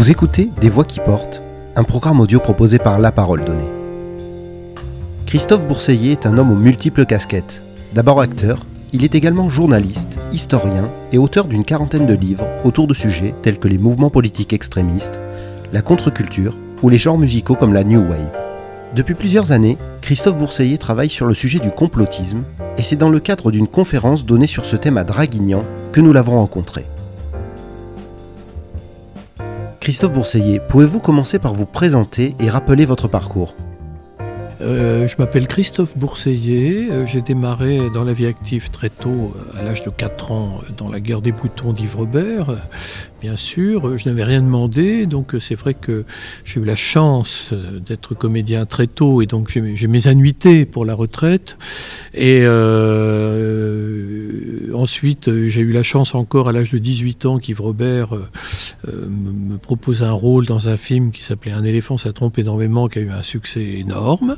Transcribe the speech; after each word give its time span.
Vous 0.00 0.10
écoutez 0.10 0.48
Des 0.62 0.70
Voix 0.70 0.86
qui 0.86 0.98
portent, 0.98 1.42
un 1.76 1.84
programme 1.84 2.20
audio 2.20 2.40
proposé 2.40 2.78
par 2.78 2.98
La 2.98 3.12
Parole 3.12 3.44
Donnée. 3.44 3.68
Christophe 5.26 5.66
Bourseiller 5.66 6.12
est 6.12 6.24
un 6.24 6.38
homme 6.38 6.50
aux 6.50 6.56
multiples 6.56 7.04
casquettes. 7.04 7.62
D'abord 7.92 8.18
acteur, 8.22 8.60
il 8.94 9.04
est 9.04 9.14
également 9.14 9.50
journaliste, 9.50 10.18
historien 10.32 10.88
et 11.12 11.18
auteur 11.18 11.44
d'une 11.44 11.66
quarantaine 11.66 12.06
de 12.06 12.14
livres 12.14 12.46
autour 12.64 12.86
de 12.86 12.94
sujets 12.94 13.34
tels 13.42 13.58
que 13.58 13.68
les 13.68 13.76
mouvements 13.76 14.08
politiques 14.08 14.54
extrémistes, 14.54 15.20
la 15.70 15.82
contre-culture 15.82 16.56
ou 16.82 16.88
les 16.88 16.96
genres 16.96 17.18
musicaux 17.18 17.54
comme 17.54 17.74
la 17.74 17.84
New 17.84 18.00
Wave. 18.00 18.32
Depuis 18.96 19.12
plusieurs 19.12 19.52
années, 19.52 19.76
Christophe 20.00 20.38
Bourseiller 20.38 20.78
travaille 20.78 21.10
sur 21.10 21.26
le 21.26 21.34
sujet 21.34 21.58
du 21.58 21.72
complotisme 21.72 22.44
et 22.78 22.82
c'est 22.82 22.96
dans 22.96 23.10
le 23.10 23.20
cadre 23.20 23.50
d'une 23.50 23.68
conférence 23.68 24.24
donnée 24.24 24.46
sur 24.46 24.64
ce 24.64 24.76
thème 24.76 24.96
à 24.96 25.04
Draguignan 25.04 25.62
que 25.92 26.00
nous 26.00 26.14
l'avons 26.14 26.36
rencontré. 26.36 26.86
Christophe 29.90 30.12
Bourseiller, 30.12 30.60
pouvez-vous 30.60 31.00
commencer 31.00 31.40
par 31.40 31.52
vous 31.52 31.66
présenter 31.66 32.36
et 32.38 32.48
rappeler 32.48 32.84
votre 32.84 33.08
parcours? 33.08 33.56
Euh, 34.60 35.08
je 35.08 35.16
m'appelle 35.18 35.48
Christophe 35.48 35.98
Bourseiller. 35.98 36.92
Euh, 36.92 37.06
j'ai 37.06 37.22
démarré 37.22 37.90
dans 37.92 38.04
la 38.04 38.12
vie 38.12 38.26
active 38.26 38.70
très 38.70 38.88
tôt, 38.88 39.34
euh, 39.34 39.58
à 39.58 39.64
l'âge 39.64 39.82
de 39.82 39.90
4 39.90 40.30
ans, 40.30 40.60
dans 40.78 40.88
la 40.88 41.00
guerre 41.00 41.20
des 41.20 41.32
boutons 41.32 41.72
d'Yves 41.72 41.96
Robert 41.96 42.54
bien 43.20 43.36
sûr. 43.36 43.98
Je 43.98 44.08
n'avais 44.08 44.24
rien 44.24 44.42
demandé, 44.42 45.06
donc 45.06 45.34
c'est 45.40 45.54
vrai 45.54 45.74
que 45.74 46.04
j'ai 46.44 46.60
eu 46.60 46.64
la 46.64 46.76
chance 46.76 47.52
d'être 47.86 48.14
comédien 48.14 48.64
très 48.66 48.86
tôt, 48.86 49.20
et 49.22 49.26
donc 49.26 49.50
j'ai 49.50 49.88
mes 49.88 50.08
annuités 50.08 50.64
pour 50.64 50.86
la 50.86 50.94
retraite. 50.94 51.58
Et 52.14 52.40
ensuite, 54.90 55.30
j'ai 55.46 55.60
eu 55.60 55.70
la 55.70 55.84
chance 55.84 56.16
encore 56.16 56.48
à 56.48 56.52
l'âge 56.52 56.72
de 56.72 56.78
18 56.78 57.24
ans 57.26 57.38
qu'Yves 57.38 57.60
Robert 57.60 58.12
euh, 58.12 58.26
me 59.08 59.56
propose 59.56 60.02
un 60.02 60.10
rôle 60.10 60.46
dans 60.46 60.66
un 60.66 60.76
film 60.76 61.12
qui 61.12 61.22
s'appelait 61.22 61.52
Un 61.52 61.62
éléphant, 61.62 61.96
ça 61.96 62.12
trompe 62.12 62.40
énormément, 62.40 62.88
qui 62.88 62.98
a 62.98 63.02
eu 63.02 63.10
un 63.10 63.22
succès 63.22 63.62
énorme. 63.62 64.36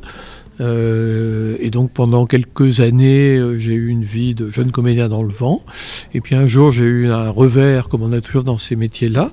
Euh, 0.63 1.57
et 1.61 1.71
donc 1.71 1.91
pendant 1.93 2.27
quelques 2.27 2.81
années, 2.81 3.37
euh, 3.37 3.59
j'ai 3.59 3.75
eu 3.75 3.89
une 3.89 4.05
vie 4.05 4.35
de 4.35 4.49
jeune 4.49 4.71
comédien 4.71 5.09
dans 5.09 5.23
le 5.23 5.33
vent. 5.33 5.63
Et 6.15 6.21
puis 6.21 6.35
un 6.35 6.47
jour, 6.47 6.71
j'ai 6.73 6.85
eu 6.85 7.09
un 7.11 7.31
revers, 7.31 7.89
comme 7.89 8.03
on 8.03 8.13
a 8.13 8.21
toujours 8.21 8.45
dans 8.45 8.59
ces 8.59 8.77
métiers-là. 8.77 9.31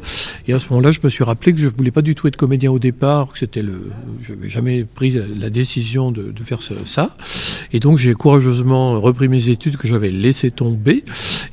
Et 0.48 0.54
à 0.54 0.60
ce 0.60 0.70
moment-là, 0.70 0.92
je 0.92 1.00
me 1.04 1.10
suis 1.10 1.24
rappelé 1.24 1.54
que 1.54 1.60
je 1.60 1.68
voulais 1.68 1.92
pas 1.92 2.02
du 2.02 2.16
tout 2.16 2.28
être 2.28 2.36
comédien 2.36 2.72
au 2.72 2.80
départ, 2.80 3.32
que 3.32 3.38
c'était 3.38 3.62
le, 3.62 3.92
je 4.24 4.34
n'avais 4.34 4.50
jamais 4.50 4.84
pris 4.84 5.12
la 5.12 5.50
décision 5.50 6.12
de, 6.12 6.34
faire 6.44 6.60
ça. 6.86 7.16
Et 7.74 7.80
donc 7.80 7.98
j'ai 7.98 8.14
courageusement 8.14 9.00
repris 9.00 9.28
mes 9.28 9.50
études 9.50 9.78
que 9.78 9.88
j'avais 9.88 10.10
laissées 10.10 10.52
tomber. 10.52 11.04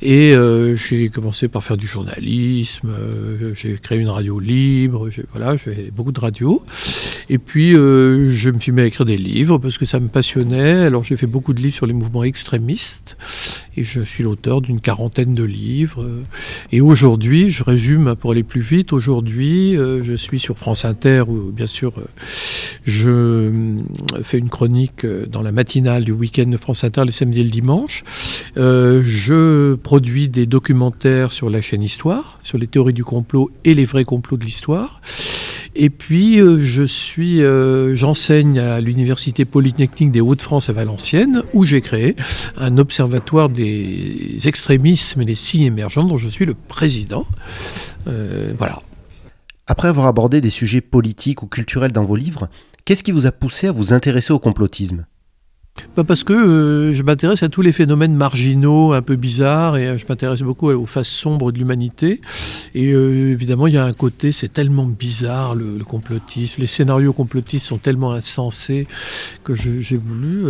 Et 0.01 0.33
euh, 0.33 0.75
j'ai 0.75 1.09
commencé 1.09 1.49
par 1.49 1.63
faire 1.63 1.77
du 1.77 1.85
journalisme. 1.85 2.89
J'ai 3.53 3.73
créé 3.75 3.99
une 3.99 4.09
radio 4.09 4.39
libre. 4.39 5.09
Voilà, 5.33 5.55
j'ai 5.57 5.91
beaucoup 5.91 6.13
de 6.13 6.19
radio. 6.19 6.63
Et 7.29 7.37
puis 7.37 7.73
je 7.73 8.49
me 8.49 8.59
suis 8.59 8.71
mis 8.71 8.81
à 8.81 8.85
écrire 8.85 9.05
des 9.05 9.17
livres 9.17 9.59
parce 9.67 9.77
que 9.77 9.85
ça 9.85 9.99
me 9.99 10.07
passionnait. 10.07 10.85
Alors 10.85 11.03
j'ai 11.03 11.17
fait 11.17 11.27
beaucoup 11.27 11.51
de 11.51 11.61
livres 11.61 11.75
sur 11.75 11.87
les 11.87 11.93
mouvements 11.93 12.23
extrémistes 12.23 13.17
et 13.75 13.83
je 13.83 13.99
suis 13.99 14.23
l'auteur 14.23 14.61
d'une 14.61 14.79
quarantaine 14.79 15.35
de 15.35 15.43
livres. 15.43 16.07
Et 16.71 16.79
aujourd'hui, 16.79 17.51
je 17.51 17.65
résume 17.65 18.15
pour 18.15 18.31
aller 18.31 18.43
plus 18.43 18.61
vite, 18.61 18.93
aujourd'hui 18.93 19.75
euh, 19.75 20.05
je 20.05 20.13
suis 20.13 20.39
sur 20.39 20.57
France 20.57 20.85
Inter 20.85 21.23
où 21.27 21.51
bien 21.51 21.67
sûr 21.67 21.99
euh, 21.99 22.05
je 22.85 23.09
euh, 23.09 23.81
fais 24.23 24.37
une 24.37 24.47
chronique 24.47 25.05
dans 25.05 25.41
la 25.41 25.51
matinale 25.51 26.05
du 26.05 26.13
week-end 26.13 26.47
de 26.47 26.55
France 26.55 26.85
Inter 26.85 27.03
les 27.05 27.11
samedis 27.11 27.41
et 27.41 27.43
le 27.43 27.49
dimanche. 27.49 28.05
je 28.55 29.75
produis 29.75 30.29
des 30.29 30.45
documentaires 30.45 31.33
sur 31.33 31.49
la 31.49 31.61
chaîne 31.61 31.83
Histoire, 31.83 32.39
sur 32.41 32.57
les 32.57 32.67
théories 32.67 32.93
du 32.93 33.03
complot 33.03 33.51
et 33.65 33.73
les 33.73 33.83
vrais 33.83 34.05
complots 34.05 34.37
de 34.37 34.45
l'histoire. 34.45 35.01
Et 35.79 35.91
puis, 35.91 36.41
euh, 36.41 36.59
je 36.59 36.81
suis, 36.81 37.43
euh, 37.43 37.93
j'enseigne 37.93 38.57
à 38.57 38.81
l'Université 38.81 39.45
Polytechnique 39.45 40.11
des 40.11 40.21
Hauts-de-France 40.21 40.69
à 40.69 40.73
Valenciennes, 40.73 41.43
où 41.53 41.65
j'ai 41.65 41.81
créé 41.81 42.15
un 42.57 42.79
observatoire 42.79 43.47
des 43.47 44.39
extrémismes 44.45 45.21
et 45.21 45.25
des 45.25 45.35
signes 45.35 45.65
émergents, 45.65 46.05
dont 46.05 46.17
je 46.17 46.29
suis 46.29 46.45
le 46.45 46.55
président. 46.55 47.27
Euh, 48.07 48.53
voilà. 48.57 48.81
Après 49.67 49.87
avoir 49.87 50.07
abordé 50.07 50.41
des 50.41 50.49
sujets 50.49 50.81
politiques 50.81 51.43
ou 51.43 51.45
culturels 51.45 51.91
dans 51.91 52.05
vos 52.05 52.15
livres, 52.15 52.49
qu'est-ce 52.83 53.03
qui 53.03 53.11
vous 53.11 53.27
a 53.27 53.31
poussé 53.31 53.67
à 53.67 53.71
vous 53.71 53.93
intéresser 53.93 54.33
au 54.33 54.39
complotisme? 54.39 55.05
Bah, 55.95 56.03
parce 56.03 56.23
que 56.23 56.33
euh, 56.33 56.93
je 56.93 57.03
m'intéresse 57.03 57.43
à 57.43 57.49
tous 57.49 57.61
les 57.61 57.71
phénomènes 57.71 58.13
marginaux, 58.13 58.93
un 58.93 59.01
peu 59.01 59.15
bizarres, 59.15 59.77
et 59.77 59.87
euh, 59.87 59.97
je 59.97 60.05
m'intéresse 60.07 60.41
beaucoup 60.41 60.69
aux 60.69 60.85
faces 60.85 61.09
sombres 61.09 61.51
de 61.51 61.57
l'humanité. 61.57 62.21
Et 62.75 62.91
euh, 62.93 63.31
évidemment, 63.31 63.67
il 63.67 63.73
y 63.73 63.77
a 63.77 63.85
un 63.85 63.93
côté, 63.93 64.31
c'est 64.31 64.51
tellement 64.51 64.85
bizarre 64.85 65.55
le, 65.55 65.79
complotisme, 65.83 66.61
les 66.61 66.67
scénarios 66.67 67.13
complotistes 67.13 67.65
sont 67.65 67.77
tellement 67.77 68.11
insensés 68.11 68.87
que 69.43 69.55
j'ai 69.55 69.97
voulu 69.97 70.45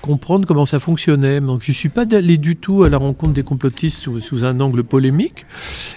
comprendre 0.00 0.46
comment 0.46 0.66
ça 0.66 0.78
fonctionnait. 0.78 1.40
Donc 1.40 1.62
je 1.62 1.70
ne 1.70 1.74
suis 1.74 1.88
pas 1.88 2.06
allé 2.12 2.38
du 2.38 2.56
tout 2.56 2.82
à 2.82 2.88
la 2.88 2.98
rencontre 2.98 3.34
des 3.34 3.42
complotistes 3.42 4.08
sous, 4.20 4.44
un 4.44 4.60
angle 4.60 4.82
polémique. 4.82 5.46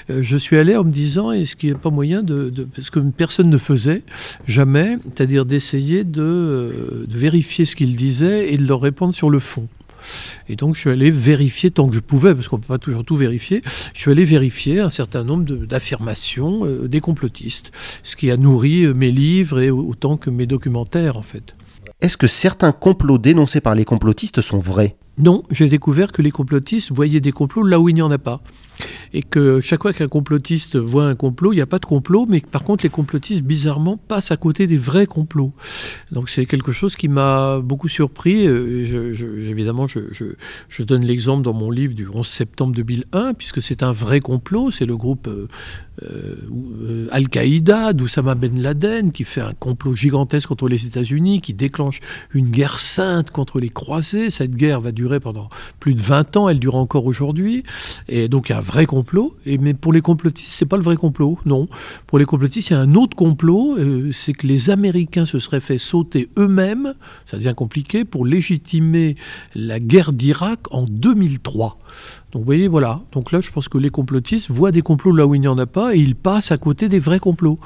je 0.10 0.38
suis 0.38 0.58
allé 0.58 0.76
en 0.76 0.84
me 0.84 0.92
disant, 0.92 1.32
est-ce 1.32 1.56
qu'il 1.56 1.70
n'y 1.70 1.76
a 1.76 1.80
pas 1.80 1.90
moyen 1.90 2.22
de, 2.22 2.52
Parce 2.76 2.90
que 2.90 3.00
personne 3.00 3.50
ne 3.50 3.58
faisait, 3.58 4.04
jamais, 4.48 4.98
c'est-à-dire 5.06 5.46
d'essayer 5.46 6.04
de, 6.04 7.06
de 7.08 7.18
vérifier 7.18 7.66
ce 7.66 7.76
qu'ils 7.76 7.96
et 8.40 8.58
de 8.58 8.68
leur 8.68 8.82
répondre 8.82 9.14
sur 9.14 9.30
le 9.30 9.40
fond. 9.40 9.68
Et 10.48 10.56
donc 10.56 10.76
je 10.76 10.82
suis 10.82 10.90
allé 10.90 11.12
vérifier 11.12 11.72
tant 11.72 11.88
que 11.88 11.96
je 11.96 12.00
pouvais, 12.00 12.34
parce 12.34 12.48
qu'on 12.48 12.58
ne 12.58 12.62
peut 12.62 12.68
pas 12.68 12.78
toujours 12.78 13.04
tout 13.04 13.16
vérifier, 13.16 13.62
je 13.94 14.00
suis 14.00 14.12
allé 14.12 14.26
vérifier 14.26 14.80
un 14.80 14.90
certain 14.90 15.24
nombre 15.24 15.44
d'affirmations 15.66 16.66
euh, 16.66 16.88
des 16.88 17.02
complotistes, 17.02 17.72
ce 18.04 18.16
qui 18.16 18.32
a 18.32 18.38
nourri 18.38 18.86
euh, 18.86 18.94
mes 18.94 19.12
livres 19.12 19.60
et 19.60 19.70
autant 19.70 20.18
que 20.18 20.30
mes 20.30 20.46
documentaires 20.46 21.18
en 21.18 21.24
fait. 21.24 21.56
Est-ce 22.02 22.18
que 22.18 22.28
certains 22.28 22.72
complots 22.72 23.18
dénoncés 23.18 23.60
par 23.60 23.76
les 23.76 23.84
complotistes 23.84 24.42
sont 24.42 24.60
vrais? 24.60 24.96
Non, 25.18 25.44
j'ai 25.52 25.68
découvert 25.68 26.14
que 26.14 26.22
les 26.22 26.32
complotistes 26.32 26.94
voyaient 26.94 27.20
des 27.20 27.34
complots 27.34 27.64
là 27.64 27.80
où 27.80 27.90
il 27.90 27.96
n'y 27.96 28.02
en 28.02 28.12
a 28.12 28.18
pas 28.18 28.42
et 29.14 29.24
que 29.24 29.62
chaque 29.62 29.82
fois 29.82 29.94
qu'un 29.94 30.08
complotiste 30.08 30.78
voit 30.78 31.06
un 31.06 31.16
complot, 31.16 31.54
il 31.54 31.58
n'y 31.58 31.62
a 31.62 31.66
pas 31.66 31.80
de 31.80 31.86
complot, 31.86 32.26
mais 32.28 32.42
par 32.42 32.64
contre 32.64 32.84
les 32.84 32.90
complotistes 32.90 33.44
bizarrement 33.44 33.98
passent 33.98 34.32
à 34.32 34.38
côté 34.38 34.68
des 34.68 34.78
vrais 34.78 35.06
complots. 35.06 35.54
Donc 36.12 36.30
c'est 36.30 36.46
quelque 36.46 36.72
chose 36.72 36.96
qui 36.96 37.08
m'a 37.08 37.60
beaucoup 37.60 37.88
surpris. 37.88 38.48
Euh, 38.48 39.14
évidemment, 39.50 39.88
je, 39.88 40.84
donne 40.84 41.04
l'exemple 41.04 41.44
dans 41.44 41.54
mon 41.54 41.72
livre 41.72 41.94
du 41.94 42.08
11 42.08 42.26
septembre 42.26 42.74
2001, 42.76 43.34
puisque 43.34 43.62
c'est 43.62 43.84
un 43.84 43.92
vrai 43.92 44.20
complot, 44.20 44.72
c'est 44.72 44.86
le 44.86 44.98
groupe 44.98 45.28
euh, 45.28 45.48
euh, 46.04 47.08
Al-Qaïda 47.12 47.94
d'Oussama 47.94 48.36
Ben 48.36 48.62
Laden 48.62 49.12
qui 49.12 49.24
fait 49.24 49.42
un 49.42 49.54
complot 49.54 49.96
gigantesque 49.96 50.48
contre 50.48 50.68
les 50.68 50.86
États-Unis, 50.86 51.42
qui 51.42 51.54
déclenche 51.54 52.00
une 52.34 52.50
guerre 52.50 52.80
sainte 52.80 53.32
contre 53.32 53.60
les 53.60 53.70
croisés. 53.70 54.30
Cette 54.30 54.56
guerre 54.56 54.82
va 54.82 54.92
durer 54.92 55.20
pendant 55.20 55.50
plus 55.80 55.94
de 55.94 56.02
20 56.02 56.38
ans, 56.38 56.50
elle 56.50 56.60
dure 56.60 56.76
encore 56.76 57.06
aujourd'hui. 57.06 57.64
Et 58.08 58.28
donc 58.28 58.52
un 58.52 58.62
vrai 58.70 58.86
complot. 58.86 59.36
Et, 59.46 59.58
mais 59.58 59.74
pour 59.74 59.94
les 59.94 60.02
complotistes, 60.02 60.54
c'est 60.54 60.66
pas 60.66 60.78
le 60.78 60.84
vrai 60.84 60.96
complot, 60.96 61.38
non. 61.46 61.68
Pour 62.08 62.20
les 62.20 62.26
complotistes, 62.26 62.70
il 62.70 62.74
y 62.74 62.76
a 62.76 62.80
un 62.80 62.96
autre 62.96 63.16
complot, 63.16 63.76
euh, 63.78 64.12
c'est 64.12 64.34
que 64.34 64.48
les 64.48 64.70
Américains 64.70 65.26
se 65.26 65.40
seraient 65.40 65.60
fait 65.60 65.78
sauter 65.78 66.30
eux-mêmes, 66.38 66.94
ça 67.26 67.38
devient 67.38 67.54
compliqué, 67.56 68.06
pour 68.06 68.26
légitimer 68.26 69.16
la 69.56 69.80
guerre 69.80 70.14
d'Irak 70.14 70.60
en 70.72 70.84
2003. 70.84 71.80
Donc 72.32 72.42
vous 72.42 72.46
voyez, 72.46 72.68
voilà. 72.68 73.02
Donc 73.12 73.32
là, 73.32 73.42
je 73.42 73.52
pense 73.52 73.68
que 73.68 73.78
les 73.78 73.90
complotistes 73.90 74.52
voient 74.52 74.72
des 74.72 74.82
complots 74.82 75.12
là 75.12 75.26
où 75.26 75.36
il 75.36 75.42
n'y 75.42 75.48
en 75.48 75.58
a 75.58 75.66
pas 75.66 75.96
et 75.96 76.00
ils 76.00 76.16
passent 76.16 76.52
à 76.52 76.58
côté 76.58 76.90
des 76.90 77.00
vrais 77.00 77.20
complots. 77.20 77.60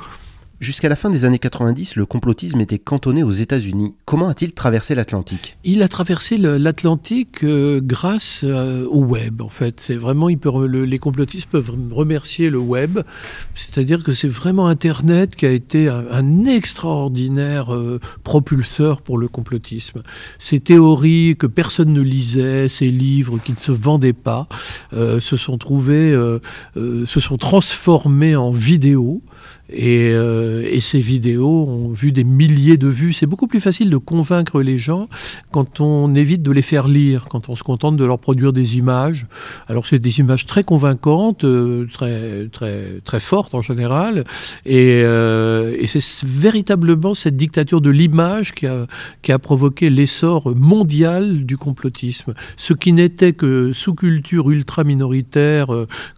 Jusqu'à 0.63 0.87
la 0.87 0.95
fin 0.95 1.09
des 1.09 1.25
années 1.25 1.39
90, 1.39 1.97
le 1.97 2.05
complotisme 2.05 2.61
était 2.61 2.79
cantonné 2.79 3.21
aux 3.21 3.31
États-Unis. 3.31 3.95
Comment 4.05 4.29
a-t-il 4.29 4.53
traversé 4.53 4.95
l'Atlantique? 4.95 5.57
Il 5.65 5.83
a 5.83 5.89
traversé 5.89 6.37
l'Atlantique 6.37 7.43
euh, 7.43 7.81
grâce 7.83 8.45
euh, 8.45 8.85
au 8.85 9.01
web, 9.01 9.41
en 9.41 9.49
fait. 9.49 9.81
C'est 9.81 9.97
vraiment, 9.97 10.29
les 10.29 10.99
complotistes 10.99 11.49
peuvent 11.49 11.69
remercier 11.91 12.49
le 12.49 12.59
web. 12.59 12.99
C'est-à-dire 13.55 14.05
que 14.05 14.13
c'est 14.13 14.29
vraiment 14.29 14.67
Internet 14.67 15.35
qui 15.35 15.45
a 15.45 15.51
été 15.51 15.89
un, 15.89 16.45
extraordinaire 16.45 17.75
euh, 17.75 17.99
propulseur 18.23 19.01
pour 19.01 19.17
le 19.17 19.27
complotisme. 19.27 20.01
Ces 20.39 20.61
théories 20.61 21.35
que 21.37 21.47
personne 21.47 21.91
ne 21.91 21.99
lisait, 21.99 22.69
ces 22.69 22.87
livres 22.87 23.37
qui 23.43 23.51
ne 23.51 23.57
se 23.57 23.73
vendaient 23.73 24.13
pas, 24.13 24.47
se 24.93 25.35
sont 25.35 25.57
trouvés, 25.57 26.17
se 26.75 27.19
sont 27.19 27.37
transformés 27.37 28.37
en 28.37 28.51
vidéos. 28.51 29.21
Euh, 29.81 30.67
et, 30.69 30.79
ces 30.79 30.99
vidéos 30.99 31.65
ont 31.67 31.89
vu 31.89 32.11
des 32.11 32.23
milliers 32.23 32.77
de 32.77 32.87
vues. 32.87 33.13
C'est 33.13 33.25
beaucoup 33.25 33.47
plus 33.47 33.61
facile 33.61 33.89
de 33.89 33.97
convaincre 33.97 34.61
les 34.61 34.77
gens 34.77 35.07
quand 35.51 35.79
on 35.79 36.13
évite 36.13 36.43
de 36.43 36.51
les 36.51 36.61
faire 36.61 36.87
lire, 36.87 37.25
quand 37.29 37.49
on 37.49 37.55
se 37.55 37.63
contente 37.63 37.95
de 37.95 38.05
leur 38.05 38.19
produire 38.19 38.53
des 38.53 38.77
images. 38.77 39.27
Alors 39.67 39.87
c'est 39.87 39.99
des 39.99 40.19
images 40.19 40.45
très 40.45 40.63
convaincantes, 40.63 41.45
euh, 41.45 41.87
très, 41.91 42.47
très, 42.51 42.99
très 43.03 43.19
fortes 43.19 43.55
en 43.55 43.61
général. 43.61 44.25
Et, 44.65 45.01
euh, 45.03 45.75
et 45.79 45.87
c'est 45.87 46.25
véritablement 46.25 47.13
cette 47.13 47.37
dictature 47.37 47.81
de 47.81 47.89
l'image 47.89 48.53
qui 48.53 48.67
a, 48.67 48.85
qui 49.21 49.31
a 49.31 49.39
provoqué 49.39 49.89
l'essor 49.89 50.53
mondial 50.55 51.45
du 51.45 51.57
complotisme. 51.57 52.33
Ce 52.57 52.73
qui 52.73 52.93
n'était 52.93 53.33
que 53.33 53.71
sous-culture 53.73 54.49
ultra 54.51 54.83
minoritaire 54.83 55.69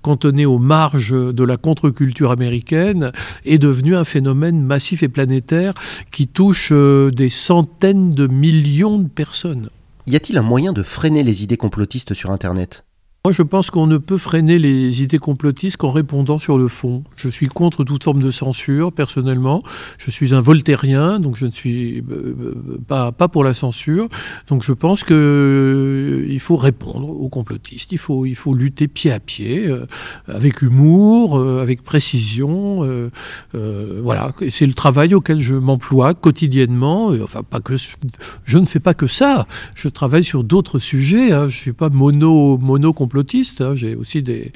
cantonnée 0.01 0.45
aux 0.45 0.59
marges 0.59 1.11
de 1.11 1.43
la 1.43 1.57
contre-culture 1.57 2.31
américaine 2.31 3.11
est 3.45 3.57
devenu 3.57 3.95
un 3.95 4.03
phénomène 4.03 4.61
massif 4.61 5.03
et 5.03 5.07
planétaire 5.07 5.73
qui 6.11 6.27
touche 6.27 6.69
euh, 6.71 7.11
des 7.11 7.29
centaines 7.29 8.11
de 8.11 8.27
millions 8.27 8.99
de 8.99 9.07
personnes. 9.07 9.69
Y 10.07 10.15
a-t-il 10.15 10.37
un 10.37 10.43
moyen 10.43 10.73
de 10.73 10.83
freiner 10.83 11.23
les 11.23 11.43
idées 11.43 11.57
complotistes 11.57 12.13
sur 12.13 12.31
Internet? 12.31 12.85
Moi, 13.25 13.31
je 13.31 13.41
pense 13.41 13.71
qu'on 13.71 13.87
ne 13.87 13.97
peut 13.97 14.19
freiner 14.19 14.59
les 14.59 15.01
idées 15.01 15.17
complotistes 15.17 15.77
qu'en 15.77 15.89
répondant 15.89 16.37
sur 16.37 16.59
le 16.59 16.67
fond. 16.67 17.03
Je 17.15 17.27
suis 17.27 17.47
contre 17.47 17.83
toute 17.83 18.03
forme 18.03 18.21
de 18.21 18.29
censure, 18.29 18.91
personnellement. 18.91 19.63
Je 19.97 20.11
suis 20.11 20.35
un 20.35 20.41
voltairien, 20.41 21.19
donc 21.19 21.35
je 21.35 21.47
ne 21.47 21.51
suis 21.51 22.01
euh, 22.01 22.03
euh, 22.39 22.79
pas, 22.87 23.11
pas 23.11 23.27
pour 23.27 23.43
la 23.43 23.55
censure. 23.55 24.07
Donc 24.47 24.63
je 24.63 24.73
pense 24.73 25.03
qu'il 25.03 26.39
faut 26.39 26.55
répondre 26.55 27.04
aux 27.25 27.29
complotistes. 27.29 27.91
Il 27.91 27.97
faut, 27.97 28.25
il 28.25 28.35
faut 28.35 28.53
lutter 28.53 28.87
pied 28.87 29.11
à 29.11 29.19
pied, 29.19 29.69
avec 30.27 30.61
humour, 30.61 31.39
avec 31.39 31.83
précision. 31.83 32.87
voilà, 33.53 34.33
c'est 34.49 34.65
le 34.65 34.73
travail 34.73 35.13
auquel 35.13 35.39
je 35.39 35.55
m'emploie 35.55 36.13
quotidiennement. 36.13 37.07
Enfin, 37.23 37.43
pas 37.43 37.59
que 37.59 37.75
je 37.77 38.57
ne 38.57 38.65
fais 38.65 38.79
pas 38.79 38.93
que 38.93 39.07
ça. 39.07 39.47
Je 39.75 39.87
travaille 39.87 40.23
sur 40.23 40.43
d'autres 40.43 40.79
sujets. 40.79 41.31
Hein. 41.31 41.49
Je 41.49 41.57
suis 41.57 41.73
pas 41.73 41.89
mono, 41.89 42.57
mono 42.57 42.93
complotiste 42.93 43.25
Hein. 43.65 43.75
J'ai 43.75 43.95
aussi 43.95 44.21
des, 44.21 44.51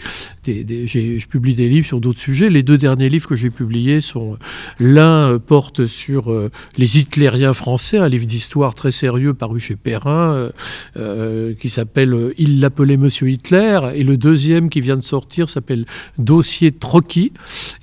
je 0.45 1.27
publie 1.27 1.55
des 1.55 1.69
livres 1.69 1.85
sur 1.85 1.99
d'autres 1.99 2.19
sujets. 2.19 2.49
Les 2.49 2.63
deux 2.63 2.77
derniers 2.77 3.09
livres 3.09 3.27
que 3.27 3.35
j'ai 3.35 3.49
publiés 3.49 4.01
sont 4.01 4.37
l'un 4.79 5.31
euh, 5.31 5.39
porte 5.39 5.85
sur 5.85 6.31
euh, 6.31 6.49
les 6.77 6.99
hitlériens 6.99 7.53
français, 7.53 7.97
un 7.97 8.09
livre 8.09 8.25
d'histoire 8.25 8.73
très 8.73 8.91
sérieux 8.91 9.33
paru 9.33 9.59
chez 9.59 9.75
Perrin 9.75 10.49
euh, 10.97 11.53
qui 11.55 11.69
s'appelle 11.69 12.33
Il 12.37 12.58
l'appelait 12.59 12.97
Monsieur 12.97 13.29
Hitler, 13.29 13.79
et 13.95 14.03
le 14.03 14.17
deuxième 14.17 14.69
qui 14.69 14.81
vient 14.81 14.97
de 14.97 15.03
sortir 15.03 15.49
s'appelle 15.49 15.85
Dossier 16.17 16.71
Trocky, 16.71 17.33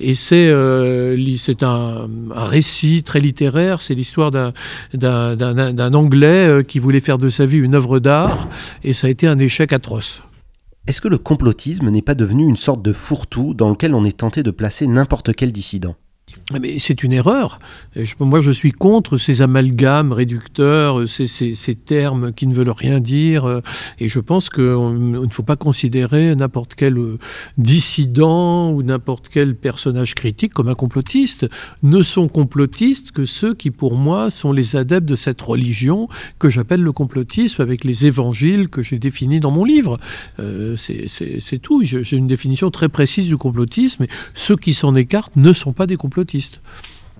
et 0.00 0.14
c'est 0.14 0.52
c'est 1.38 1.62
un, 1.62 2.08
un, 2.34 2.44
récit 2.44 3.02
très 3.02 3.20
littéraire. 3.20 3.82
C'est 3.82 3.94
l'histoire 3.94 4.30
d'un 4.30 5.94
Anglais 5.94 6.64
qui 6.66 6.78
voulait 6.78 7.00
faire 7.00 7.18
de 7.18 7.28
sa 7.28 7.46
vie 7.46 7.58
une 7.58 7.74
œuvre 7.74 7.98
d'art, 7.98 8.48
et 8.84 8.92
ça 8.92 9.06
a 9.06 9.10
été 9.10 9.26
un 9.26 9.38
échec 9.38 9.72
atroce. 9.72 10.22
Est-ce 10.86 11.00
que 11.00 11.08
le 11.08 11.18
complotisme 11.18 11.90
n'est 11.90 12.02
pas 12.02 12.14
devenu 12.14 12.46
une 12.46 12.56
sorte 12.56 12.80
de 12.80 12.92
fourre-tout 12.92 13.54
dans 13.54 13.70
lequel 13.70 13.92
on 13.92 14.04
est 14.04 14.16
tenté 14.16 14.44
de 14.44 14.52
placer 14.52 14.86
n'importe 14.86 15.34
quel 15.34 15.50
dissident? 15.50 15.96
Mais 16.60 16.78
c'est 16.78 17.02
une 17.02 17.12
erreur. 17.12 17.58
moi, 18.20 18.40
je 18.40 18.52
suis 18.52 18.70
contre 18.70 19.16
ces 19.16 19.42
amalgames 19.42 20.12
réducteurs, 20.12 21.08
ces, 21.08 21.74
termes 21.74 22.32
qui 22.32 22.46
ne 22.46 22.54
veulent 22.54 22.70
rien 22.70 23.00
dire. 23.00 23.62
Et 23.98 24.08
je 24.08 24.20
pense 24.20 24.48
qu'il 24.48 24.64
ne 24.64 25.26
faut 25.32 25.42
pas 25.42 25.56
considérer 25.56 26.34
n'importe 26.36 26.74
quel 26.76 26.98
euh, 26.98 27.18
dissident 27.58 28.70
ou 28.70 28.82
n'importe 28.82 29.28
quel 29.28 29.56
personnage 29.56 30.14
critique 30.14 30.54
comme 30.54 30.68
un 30.68 30.74
complotiste. 30.74 31.48
Ne 31.82 32.02
sont 32.02 32.28
complotistes 32.28 33.10
que 33.10 33.24
ceux 33.24 33.54
qui, 33.54 33.72
pour 33.72 33.96
moi, 33.96 34.30
sont 34.30 34.52
les 34.52 34.76
adeptes 34.76 35.08
de 35.08 35.16
cette 35.16 35.40
religion 35.42 36.08
que 36.38 36.48
j'appelle 36.48 36.82
le 36.82 36.92
complotisme 36.92 37.60
avec 37.60 37.82
les 37.82 38.06
évangiles 38.06 38.68
que 38.68 38.82
j'ai 38.82 38.98
définis 38.98 39.40
dans 39.40 39.50
mon 39.50 39.64
livre. 39.64 39.96
Euh, 40.38 40.76
c'est 40.76 41.58
tout. 41.58 41.82
J'ai 41.82 42.16
une 42.16 42.28
définition 42.28 42.70
très 42.70 42.88
précise 42.88 43.26
du 43.26 43.36
complotisme. 43.36 44.04
Et 44.04 44.08
ceux 44.34 44.56
qui 44.56 44.74
s'en 44.74 44.94
écartent 44.94 45.34
ne 45.36 45.52
sont 45.52 45.72
pas 45.72 45.86
des 45.86 45.96
complotistes. 45.96 46.25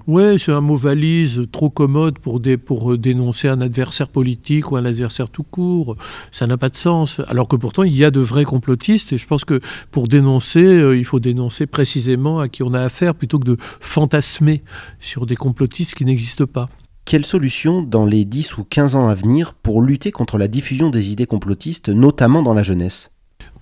Oui, 0.07 0.39
c'est 0.39 0.53
un 0.53 0.61
mot 0.61 0.77
valise 0.77 1.47
trop 1.51 1.69
commode 1.69 2.21
pour, 2.21 2.39
euh, 2.39 2.97
dénoncer 2.97 3.49
un 3.49 3.61
adversaire 3.61 4.07
politique 4.07 4.71
ou 4.71 4.77
un 4.77 4.85
adversaire 4.85 5.29
tout 5.29 5.43
court. 5.43 5.97
Ça 6.31 6.47
n'a 6.47 6.57
pas 6.57 6.69
de 6.69 6.77
sens. 6.77 7.21
Alors 7.27 7.49
que 7.49 7.57
pourtant, 7.57 7.83
il 7.83 7.97
y 7.97 8.05
a 8.05 8.13
de 8.13 8.21
vrais 8.21 8.45
complotistes. 8.45 9.13
Et 9.13 9.19
je 9.19 9.27
pense 9.27 9.45
que 9.45 9.61
pour 9.91 10.07
dénoncer, 10.07 10.63
euh, 10.63 10.97
il 10.97 11.05
faut 11.05 11.19
dénoncer 11.19 11.67
précisément 11.67 12.39
à 12.39 12.49
qui 12.49 12.63
on 12.63 12.73
a 12.73 12.83
affaire 12.83 13.17
plutôt 13.17 13.41
que 13.41 13.47
de 13.47 13.57
fantasmer 13.59 14.63
sur 15.01 15.27
des 15.27 15.35
complotistes 15.35 15.97
qui 15.97 16.05
n'existent 16.05 16.47
pas. 16.47 16.69
Quelle 17.05 17.25
solution 17.25 17.83
dans 17.83 18.05
les 18.05 18.25
10 18.25 18.59
ou 18.59 18.65
15 18.65 18.95
ans 18.95 19.09
à 19.09 19.15
venir 19.15 19.55
pour 19.55 19.83
lutter 19.83 20.13
contre 20.13 20.39
la 20.39 20.47
diffusion 20.47 20.91
des 20.91 21.11
idées 21.11 21.27
complotistes, 21.27 21.89
notamment 21.89 22.45
dans 22.45 22.55
la 22.55 22.63
jeunesse? 22.63 23.11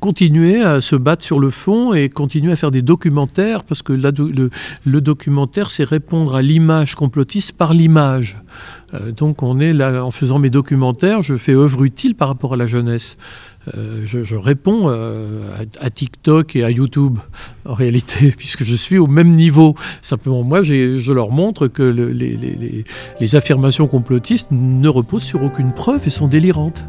Continuer 0.05 0.61
à 0.61 0.83
se 0.83 0.97
battre 0.97 1.25
sur 1.25 1.41
le 1.41 1.49
fond 1.49 1.95
et 1.95 2.11
continuer 2.11 2.53
à 2.53 2.57
faire 2.57 2.71
des 2.71 2.83
documentaires, 2.83 3.65
parce 3.65 3.81
que 3.81 3.95
le, 3.95 5.01
documentaire, 5.01 5.71
c'est 5.71 5.83
répondre 5.83 6.35
à 6.35 6.43
l'image 6.43 6.95
complotiste 6.95 7.53
par 7.57 7.73
l'image. 7.73 8.37
Euh, 8.93 9.13
donc 9.13 9.43
on 9.43 9.61
est 9.61 9.73
là, 9.73 10.05
en 10.05 10.11
faisant 10.11 10.39
mes 10.39 10.51
documentaires, 10.51 11.23
je 11.23 11.39
fais 11.39 11.55
œuvre 11.55 11.85
utile 11.85 12.17
par 12.17 12.29
rapport 12.29 12.53
à 12.53 12.59
la 12.59 12.67
jeunesse. 12.67 13.17
Euh, 13.79 14.03
je, 14.05 14.37
réponds 14.37 14.91
euh, 14.91 15.41
à, 15.81 15.89
TikTok 15.89 16.55
et 16.55 16.65
à 16.65 16.71
YouTube, 16.71 17.19
en 17.65 17.73
réalité, 17.73 18.31
puisque 18.37 18.63
je 18.63 18.77
suis 18.77 18.99
au 18.99 19.07
même 19.07 19.31
niveau. 19.31 19.75
Simplement, 20.03 20.43
moi, 20.43 20.63
je 20.63 21.13
leur 21.13 21.31
montre 21.31 21.67
que 21.67 21.83
les 21.83 23.37
affirmations 23.37 23.87
complotistes 23.87 24.49
ne 24.51 24.89
reposent 24.91 25.23
sur 25.23 25.43
aucune 25.43 25.73
preuve 25.73 26.07
et 26.07 26.11
sont 26.11 26.29
délirantes. 26.29 26.85